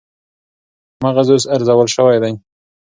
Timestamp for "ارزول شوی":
1.55-2.17